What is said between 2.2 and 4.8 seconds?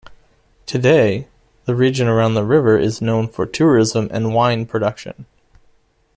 the river is known for tourism and wine